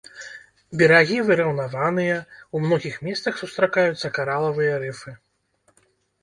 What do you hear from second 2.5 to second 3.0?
у многіх